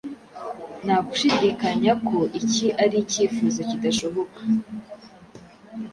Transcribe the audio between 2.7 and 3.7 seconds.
ari icyifuzo